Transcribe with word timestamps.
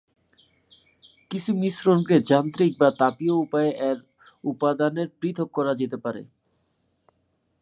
কিছু 1.31 1.51
মিশ্রণকে 1.53 2.15
যান্ত্রিক 2.29 2.71
বা 2.79 2.89
তাপীয় 2.99 3.35
উপায়ে 3.35 3.71
এর 3.89 3.97
উপাদানে 4.43 5.03
পৃথক 5.19 5.49
করা 5.57 5.73
যেতে 5.75 5.97
পারে। 5.97 6.21